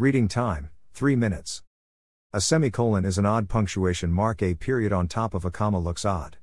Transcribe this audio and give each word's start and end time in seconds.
Reading 0.00 0.28
time 0.28 0.70
3 0.94 1.14
minutes. 1.14 1.62
A 2.32 2.40
semicolon 2.40 3.04
is 3.04 3.18
an 3.18 3.26
odd 3.26 3.50
punctuation 3.50 4.10
mark. 4.10 4.42
A 4.42 4.54
period 4.54 4.94
on 4.94 5.06
top 5.06 5.34
of 5.34 5.44
a 5.44 5.50
comma 5.50 5.78
looks 5.78 6.06
odd. 6.06 6.38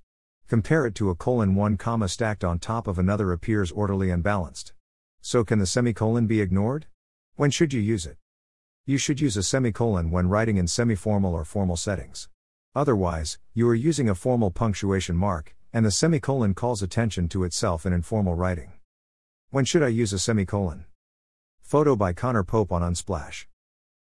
Compare 0.47 0.85
it 0.85 0.93
to 0.93 1.09
a 1.09 1.15
colon, 1.15 1.55
one 1.55 1.75
comma 1.75 2.07
stacked 2.07 2.43
on 2.43 2.59
top 2.59 2.85
of 2.85 2.99
another 2.99 3.31
appears 3.31 3.71
orderly 3.71 4.11
and 4.11 4.21
balanced. 4.21 4.73
So, 5.21 5.43
can 5.43 5.57
the 5.57 5.65
semicolon 5.65 6.27
be 6.27 6.39
ignored? 6.39 6.85
When 7.35 7.49
should 7.49 7.73
you 7.73 7.81
use 7.81 8.05
it? 8.05 8.17
You 8.85 8.99
should 8.99 9.19
use 9.19 9.35
a 9.35 9.41
semicolon 9.41 10.11
when 10.11 10.29
writing 10.29 10.57
in 10.57 10.67
semi-formal 10.67 11.33
or 11.33 11.43
formal 11.43 11.77
settings. 11.77 12.29
Otherwise, 12.75 13.39
you 13.55 13.67
are 13.69 13.73
using 13.73 14.07
a 14.07 14.13
formal 14.13 14.51
punctuation 14.51 15.15
mark, 15.15 15.55
and 15.73 15.83
the 15.83 15.89
semicolon 15.89 16.53
calls 16.53 16.83
attention 16.83 17.27
to 17.29 17.43
itself 17.43 17.87
in 17.87 17.93
informal 17.93 18.35
writing. 18.35 18.73
When 19.49 19.65
should 19.65 19.81
I 19.81 19.87
use 19.87 20.13
a 20.13 20.19
semicolon? 20.19 20.85
Photo 21.67 21.97
by 21.97 22.13
Connor 22.13 22.45
Pope 22.45 22.71
on 22.71 22.81
Unsplash. 22.81 23.45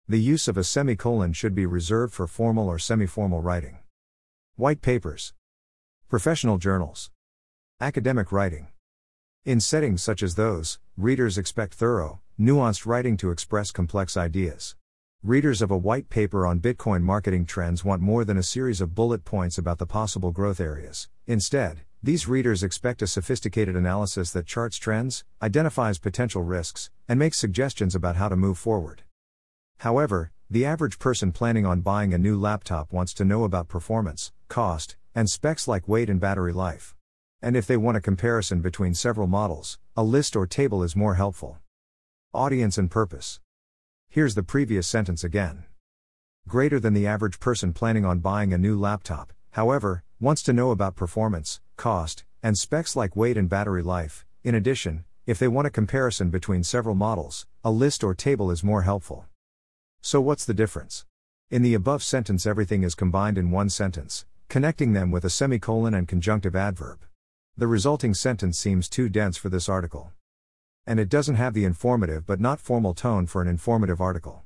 The 0.10 0.20
use 0.20 0.50
of 0.50 0.58
a 0.58 0.64
semicolon 0.66 1.32
should 1.32 1.56
be 1.56 1.66
reserved 1.66 2.14
for 2.14 2.28
formal 2.28 2.68
or 2.68 2.78
semi-formal 2.78 3.42
writing. 3.42 3.78
White 4.58 4.82
papers. 4.82 5.34
Professional 6.10 6.58
journals. 6.58 7.12
Academic 7.80 8.34
writing. 8.34 8.68
In 9.46 9.62
settings 9.62 10.04
such 10.04 10.22
as 10.22 10.36
those, 10.36 10.80
readers 10.98 11.38
expect 11.38 11.76
thorough, 11.76 12.20
nuanced 12.38 12.86
writing 12.86 13.16
to 13.16 13.32
express 13.32 13.72
complex 13.72 14.18
ideas. 14.18 14.76
Readers 15.24 15.62
of 15.62 15.72
a 15.72 15.78
white 15.78 16.10
paper 16.10 16.46
on 16.46 16.60
Bitcoin 16.60 17.04
marketing 17.04 17.46
trends 17.46 17.86
want 17.86 18.02
more 18.02 18.26
than 18.26 18.38
a 18.38 18.44
series 18.44 18.82
of 18.82 18.94
bullet 18.94 19.24
points 19.24 19.58
about 19.58 19.78
the 19.78 19.86
possible 19.86 20.34
growth 20.34 20.60
areas. 20.60 21.08
Instead, 21.26 21.84
these 22.06 22.28
readers 22.28 22.62
expect 22.62 23.02
a 23.02 23.08
sophisticated 23.08 23.76
analysis 23.76 24.30
that 24.30 24.46
charts 24.46 24.78
trends, 24.78 25.24
identifies 25.42 25.98
potential 25.98 26.44
risks, 26.44 26.92
and 27.10 27.18
makes 27.18 27.36
suggestions 27.36 27.96
about 27.96 28.16
how 28.16 28.30
to 28.30 28.36
move 28.36 28.60
forward. 28.60 29.02
However, 29.80 30.32
the 30.48 30.66
average 30.66 31.00
person 31.00 31.32
planning 31.32 31.66
on 31.66 31.82
buying 31.82 32.14
a 32.14 32.20
new 32.20 32.40
laptop 32.40 32.94
wants 32.94 33.12
to 33.16 33.26
know 33.26 33.44
about 33.44 33.70
performance, 33.70 34.32
cost, 34.50 34.98
and 35.16 35.28
specs 35.28 35.68
like 35.68 35.88
weight 35.88 36.08
and 36.08 36.20
battery 36.20 36.54
life. 36.54 36.96
And 37.42 37.58
if 37.58 37.66
they 37.66 37.76
want 37.76 37.98
a 37.98 38.02
comparison 38.02 38.62
between 38.62 38.94
several 38.94 39.26
models, 39.26 39.80
a 39.98 40.04
list 40.04 40.36
or 40.36 40.46
table 40.46 40.84
is 40.84 40.96
more 40.96 41.16
helpful. 41.16 41.58
Audience 42.36 42.78
and 42.78 42.92
purpose. 42.92 43.40
Here's 44.10 44.36
the 44.36 44.44
previous 44.44 44.86
sentence 44.86 45.24
again. 45.24 45.66
Greater 46.48 46.80
than 46.80 46.94
the 46.94 47.08
average 47.08 47.40
person 47.40 47.74
planning 47.74 48.06
on 48.06 48.20
buying 48.20 48.54
a 48.54 48.60
new 48.60 48.80
laptop, 48.80 49.34
however, 49.56 50.04
wants 50.20 50.44
to 50.44 50.52
know 50.52 50.70
about 50.70 50.98
performance, 50.98 51.62
cost, 51.78 52.26
and 52.44 52.58
specs 52.58 52.94
like 52.94 53.16
weight 53.16 53.38
and 53.38 53.48
battery 53.48 53.82
life. 53.82 54.26
In 54.44 54.54
addition, 54.54 55.06
if 55.26 55.40
they 55.40 55.48
want 55.48 55.66
a 55.66 55.70
comparison 55.70 56.30
between 56.30 56.62
several 56.62 56.94
models, 56.94 57.46
a 57.64 57.72
list 57.72 58.04
or 58.04 58.14
table 58.14 58.52
is 58.52 58.66
more 58.66 58.82
helpful. 58.82 59.26
So, 60.02 60.20
what's 60.20 60.44
the 60.44 60.54
difference? 60.54 61.06
In 61.50 61.62
the 61.62 61.74
above 61.74 62.04
sentence, 62.04 62.46
everything 62.46 62.84
is 62.84 62.96
combined 62.96 63.38
in 63.38 63.50
one 63.50 63.70
sentence, 63.70 64.26
connecting 64.50 64.92
them 64.92 65.10
with 65.10 65.24
a 65.24 65.30
semicolon 65.30 65.94
and 65.94 66.06
conjunctive 66.06 66.54
adverb. 66.54 67.06
The 67.56 67.68
resulting 67.68 68.14
sentence 68.14 68.60
seems 68.60 68.90
too 68.90 69.08
dense 69.08 69.38
for 69.38 69.48
this 69.48 69.70
article. 69.70 70.12
And 70.86 71.00
it 71.00 71.08
doesn't 71.08 71.36
have 71.36 71.54
the 71.54 71.64
informative 71.64 72.26
but 72.26 72.42
not 72.42 72.60
formal 72.60 72.94
tone 72.94 73.26
for 73.26 73.42
an 73.42 73.48
informative 73.48 74.02
article. 74.02 74.44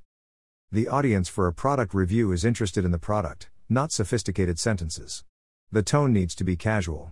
The 0.71 0.87
audience 0.87 1.27
for 1.27 1.47
a 1.47 1.53
product 1.53 1.95
review 1.95 2.31
is 2.31 2.45
interested 2.45 2.85
in 2.85 2.91
the 2.91 2.99
product, 2.99 3.49
not 3.71 3.91
sophisticated 3.91 4.57
sentences. 4.57 5.23
The 5.71 5.83
tone 5.83 6.11
needs 6.11 6.33
to 6.35 6.43
be 6.43 6.55
casual. 6.55 7.11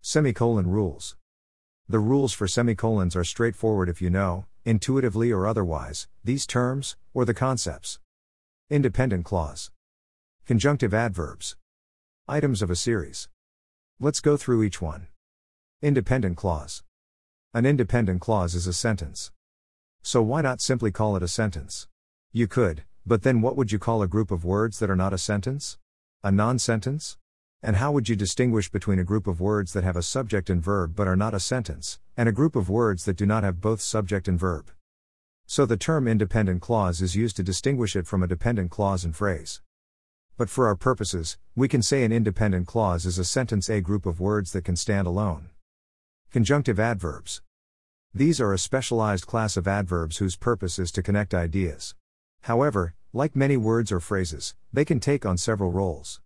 Semicolon 0.00 0.66
rules. 0.66 1.16
The 1.86 1.98
rules 1.98 2.32
for 2.32 2.48
semicolons 2.48 3.14
are 3.14 3.24
straightforward 3.24 3.90
if 3.90 4.00
you 4.00 4.08
know, 4.08 4.46
intuitively 4.64 5.30
or 5.30 5.46
otherwise, 5.46 6.08
these 6.24 6.46
terms, 6.46 6.96
or 7.12 7.26
the 7.26 7.34
concepts. 7.34 7.98
Independent 8.70 9.26
clause. 9.26 9.70
Conjunctive 10.46 10.94
adverbs. 10.94 11.56
Items 12.26 12.62
of 12.62 12.70
a 12.70 12.76
series. 12.76 13.28
Let's 14.00 14.20
go 14.20 14.38
through 14.38 14.62
each 14.62 14.80
one. 14.80 15.08
Independent 15.82 16.38
clause. 16.38 16.82
An 17.52 17.66
independent 17.66 18.22
clause 18.22 18.54
is 18.54 18.66
a 18.66 18.72
sentence. 18.72 19.30
So 20.02 20.22
why 20.22 20.40
not 20.40 20.62
simply 20.62 20.90
call 20.90 21.16
it 21.16 21.22
a 21.22 21.28
sentence? 21.28 21.88
You 22.32 22.46
could, 22.46 22.84
but 23.06 23.22
then 23.22 23.42
what 23.42 23.56
would 23.56 23.70
you 23.70 23.78
call 23.78 24.02
a 24.02 24.08
group 24.08 24.30
of 24.30 24.44
words 24.44 24.78
that 24.78 24.88
are 24.88 24.96
not 24.96 25.12
a 25.12 25.18
sentence? 25.18 25.78
A 26.22 26.32
non 26.32 26.58
sentence? 26.58 27.18
And 27.62 27.76
how 27.76 27.92
would 27.92 28.08
you 28.08 28.16
distinguish 28.16 28.70
between 28.70 28.98
a 28.98 29.04
group 29.04 29.26
of 29.26 29.40
words 29.40 29.72
that 29.74 29.84
have 29.84 29.96
a 29.96 30.02
subject 30.02 30.48
and 30.48 30.62
verb 30.62 30.94
but 30.96 31.06
are 31.06 31.16
not 31.16 31.34
a 31.34 31.40
sentence, 31.40 31.98
and 32.16 32.28
a 32.28 32.32
group 32.32 32.56
of 32.56 32.70
words 32.70 33.04
that 33.04 33.16
do 33.16 33.26
not 33.26 33.42
have 33.42 33.60
both 33.60 33.80
subject 33.80 34.26
and 34.26 34.38
verb? 34.38 34.70
So 35.46 35.66
the 35.66 35.76
term 35.76 36.08
independent 36.08 36.62
clause 36.62 37.02
is 37.02 37.14
used 37.14 37.36
to 37.36 37.42
distinguish 37.42 37.94
it 37.94 38.06
from 38.06 38.22
a 38.22 38.26
dependent 38.26 38.70
clause 38.70 39.04
and 39.04 39.14
phrase. 39.14 39.60
But 40.38 40.48
for 40.48 40.66
our 40.66 40.74
purposes, 40.74 41.36
we 41.54 41.68
can 41.68 41.82
say 41.82 42.04
an 42.04 42.12
independent 42.12 42.66
clause 42.66 43.04
is 43.04 43.18
a 43.18 43.24
sentence, 43.24 43.68
a 43.68 43.82
group 43.82 44.06
of 44.06 44.18
words 44.18 44.52
that 44.52 44.64
can 44.64 44.76
stand 44.76 45.06
alone. 45.06 45.50
Conjunctive 46.32 46.80
adverbs. 46.80 47.42
These 48.14 48.40
are 48.40 48.52
a 48.52 48.58
specialized 48.58 49.26
class 49.26 49.56
of 49.56 49.68
adverbs 49.68 50.16
whose 50.16 50.36
purpose 50.36 50.78
is 50.78 50.90
to 50.92 51.02
connect 51.02 51.34
ideas. 51.34 51.94
However, 52.44 52.92
like 53.14 53.34
many 53.34 53.56
words 53.56 53.90
or 53.90 54.00
phrases, 54.00 54.54
they 54.70 54.84
can 54.84 55.00
take 55.00 55.24
on 55.24 55.38
several 55.38 55.72
roles. 55.72 56.20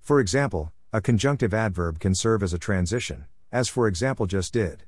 For 0.00 0.18
example, 0.18 0.72
a 0.94 1.02
conjunctive 1.02 1.52
adverb 1.52 1.98
can 1.98 2.14
serve 2.14 2.42
as 2.42 2.54
a 2.54 2.58
transition, 2.58 3.26
as 3.52 3.68
for 3.68 3.86
example 3.86 4.26
just 4.26 4.54
did. 4.54 4.84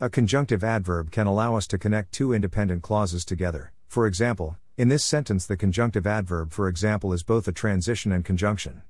A 0.00 0.10
conjunctive 0.10 0.64
adverb 0.64 1.12
can 1.12 1.28
allow 1.28 1.54
us 1.54 1.68
to 1.68 1.78
connect 1.78 2.10
two 2.10 2.32
independent 2.32 2.82
clauses 2.82 3.24
together. 3.24 3.72
For 3.86 4.08
example, 4.08 4.56
in 4.76 4.88
this 4.88 5.04
sentence, 5.04 5.46
the 5.46 5.56
conjunctive 5.56 6.04
adverb, 6.04 6.50
for 6.50 6.66
example, 6.66 7.12
is 7.12 7.22
both 7.22 7.46
a 7.46 7.52
transition 7.52 8.10
and 8.10 8.24
conjunction. 8.24 8.82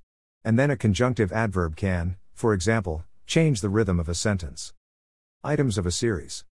And 0.42 0.58
then 0.58 0.70
a 0.70 0.78
conjunctive 0.78 1.30
adverb 1.30 1.76
can, 1.76 2.16
for 2.32 2.54
example, 2.54 3.04
change 3.26 3.60
the 3.60 3.68
rhythm 3.68 4.00
of 4.00 4.08
a 4.08 4.14
sentence. 4.14 4.72
Items 5.44 5.76
of 5.76 5.84
a 5.84 5.90
series. 5.90 6.46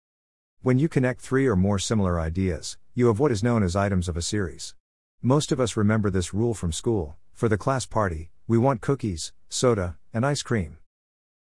When 0.63 0.79
you 0.79 0.87
connect 0.87 1.19
three 1.19 1.45
or 1.45 1.57
more 1.57 1.77
similar 1.77 2.17
ideas, 2.17 2.77
you 2.93 3.07
have 3.07 3.19
what 3.19 3.33
is 3.33 3.43
known 3.43 3.63
as 3.63 3.75
items 3.75 4.07
of 4.07 4.15
a 4.15 4.21
series. 4.21 4.75
Most 5.21 5.51
of 5.51 5.59
us 5.59 5.75
remember 5.75 6.09
this 6.09 6.33
rule 6.33 6.53
from 6.53 6.71
school. 6.71 7.17
For 7.33 7.49
the 7.49 7.57
class 7.57 7.85
party, 7.85 8.29
we 8.47 8.57
want 8.57 8.79
cookies, 8.79 9.33
soda, 9.49 9.97
and 10.13 10.25
ice 10.25 10.41
cream. 10.41 10.77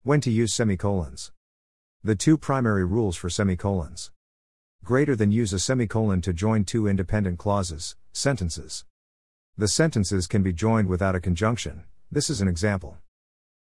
When 0.03 0.21
to 0.21 0.33
use 0.33 0.53
semicolons. 0.53 1.31
The 2.03 2.17
two 2.17 2.37
primary 2.37 2.85
rules 2.85 3.15
for 3.15 3.31
semicolons 3.31 4.11
greater 4.83 5.15
than 5.15 5.31
use 5.31 5.53
a 5.53 5.61
semicolon 5.61 6.21
to 6.23 6.33
join 6.33 6.65
two 6.65 6.89
independent 6.89 7.39
clauses, 7.39 7.95
sentences. 8.13 8.85
The 9.57 9.69
sentences 9.69 10.27
can 10.27 10.43
be 10.43 10.53
joined 10.53 10.89
without 10.89 11.15
a 11.15 11.21
conjunction, 11.21 11.85
this 12.11 12.29
is 12.29 12.41
an 12.41 12.49
example. 12.49 12.97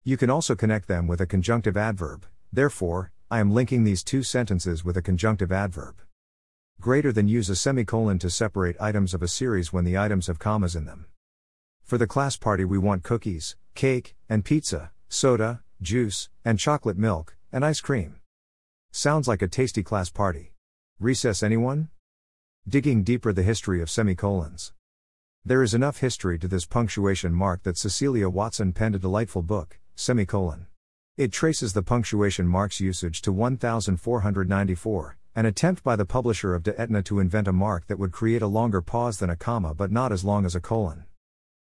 You 0.05 0.17
can 0.17 0.31
also 0.31 0.55
connect 0.55 0.89
them 0.89 1.07
with 1.07 1.21
a 1.21 1.27
conjunctive 1.27 1.77
adverb, 1.77 2.25
therefore, 2.51 3.13
I 3.31 3.41
am 3.41 3.53
linking 3.53 3.85
these 3.85 4.05
two 4.05 4.23
sentences 4.23 4.85
with 4.85 4.97
a 4.99 5.03
conjunctive 5.03 5.51
adverb. 5.51 5.97
Greater 6.81 7.11
than 7.11 7.27
use 7.27 7.49
a 7.49 7.57
semicolon 7.57 8.19
to 8.19 8.29
separate 8.29 8.77
items 8.79 9.15
of 9.15 9.23
a 9.23 9.29
series 9.29 9.73
when 9.73 9.85
the 9.85 9.97
items 9.97 10.27
have 10.27 10.39
commas 10.39 10.77
in 10.77 10.85
them. 10.85 11.07
For 11.83 11.97
the 11.97 12.07
class 12.07 12.37
party, 12.37 12.65
we 12.65 12.77
want 12.77 13.03
cookies, 13.03 13.57
cake, 13.75 14.15
and 14.29 14.45
pizza, 14.45 14.93
soda, 15.09 15.63
juice, 15.81 16.29
and 16.45 16.59
chocolate 16.59 16.99
milk, 16.99 17.37
and 17.51 17.65
ice 17.65 17.81
cream. 17.81 18.17
Sounds 18.93 19.27
like 19.27 19.41
a 19.41 19.49
tasty 19.49 19.83
class 19.83 20.11
party. 20.11 20.53
Recess 21.01 21.43
anyone? 21.43 21.89
Digging 22.69 23.03
deeper 23.05 23.33
the 23.33 23.43
history 23.43 23.81
of 23.81 23.91
semicolons. 23.91 24.75
There 25.45 25.63
is 25.63 25.75
enough 25.75 25.99
history 25.99 26.39
to 26.39 26.49
this 26.49 26.67
punctuation 26.67 27.33
mark 27.33 27.63
that 27.63 27.79
Cecilia 27.79 28.29
Watson 28.29 28.73
penned 28.73 28.95
a 28.95 28.99
delightful 28.99 29.43
book, 29.43 29.79
Semicolon. 29.95 30.67
It 31.17 31.31
traces 31.31 31.75
the 31.75 31.83
punctuation 31.85 32.49
mark's 32.49 32.81
usage 32.81 33.23
to 33.23 33.31
1494, 33.31 35.17
an 35.37 35.47
attempt 35.47 35.85
by 35.85 35.95
the 35.95 36.05
publisher 36.05 36.57
of 36.57 36.65
De 36.65 36.77
Aetna 36.77 37.05
to 37.05 37.21
invent 37.21 37.47
a 37.47 37.53
mark 37.53 37.87
that 37.87 38.01
would 38.01 38.11
create 38.11 38.43
a 38.43 38.49
longer 38.49 38.83
pause 38.83 39.19
than 39.19 39.31
a 39.31 39.37
comma 39.37 39.75
but 39.75 39.93
not 39.93 40.11
as 40.11 40.25
long 40.25 40.45
as 40.45 40.57
a 40.57 40.61
colon. 40.61 41.05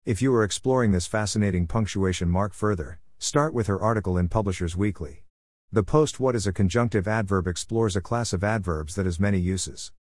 If 0.07 0.23
you 0.23 0.33
are 0.35 0.43
exploring 0.43 0.93
this 0.93 1.07
fascinating 1.07 1.67
punctuation 1.67 2.31
mark 2.31 2.55
further, 2.55 2.99
start 3.19 3.53
with 3.53 3.67
her 3.67 3.79
article 3.79 4.17
in 4.17 4.31
Publishers 4.31 4.75
Weekly. 4.75 5.23
The 5.71 5.83
post 5.83 6.19
What 6.19 6.35
is 6.35 6.47
a 6.47 6.53
conjunctive 6.53 7.07
adverb 7.07 7.47
explores 7.47 7.95
a 7.95 8.01
class 8.01 8.33
of 8.33 8.43
adverbs 8.43 8.95
that 8.95 9.05
has 9.05 9.21
many 9.21 9.39
uses. 9.39 9.93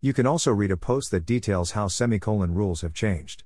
You 0.00 0.12
can 0.12 0.26
also 0.26 0.50
read 0.50 0.72
a 0.72 0.76
post 0.76 1.12
that 1.12 1.24
details 1.24 1.70
how 1.72 1.86
semicolon 1.86 2.54
rules 2.54 2.80
have 2.80 2.92
changed. 2.92 3.44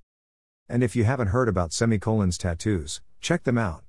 And 0.71 0.83
if 0.83 0.97
you 0.97 1.05
haven't 1.05 1.29
heard 1.29 1.51
about 1.51 1.75
semicolons 1.75 2.39
tattoos, 2.39 3.03
check 3.21 3.43
them 3.43 3.59
out. 3.59 3.85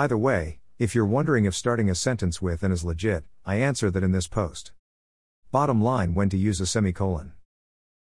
By 0.00 0.06
the 0.06 0.16
way, 0.16 0.60
if 0.78 0.94
you're 0.94 1.04
wondering 1.04 1.44
if 1.44 1.54
starting 1.54 1.90
a 1.90 1.94
sentence 1.94 2.40
with 2.40 2.62
and 2.62 2.72
is 2.72 2.82
legit, 2.82 3.24
I 3.44 3.56
answer 3.56 3.90
that 3.90 4.02
in 4.02 4.12
this 4.12 4.26
post. 4.26 4.72
Bottom 5.52 5.82
line 5.82 6.14
when 6.14 6.30
to 6.30 6.38
use 6.38 6.58
a 6.58 6.64
semicolon. 6.64 7.34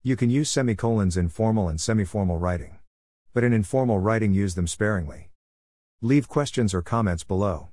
You 0.02 0.16
can 0.16 0.30
use 0.30 0.48
semicolons 0.48 1.18
in 1.18 1.28
formal 1.28 1.68
and 1.68 1.78
semi-formal 1.78 2.38
writing. 2.38 2.78
But 3.34 3.44
in 3.44 3.52
informal 3.52 3.98
writing 3.98 4.32
use 4.32 4.54
them 4.54 4.66
sparingly. 4.66 5.28
Leave 6.00 6.28
questions 6.28 6.72
or 6.72 6.80
comments 6.80 7.24
below. 7.24 7.68